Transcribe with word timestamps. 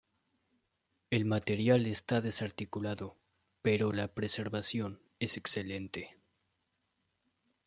El 1.11 1.25
material 1.25 1.85
está 1.85 2.21
desarticulado 2.21 3.17
pero 3.61 3.93
la 3.93 4.07
preservación 4.07 4.99
es 5.19 5.37
excelente. 5.37 6.17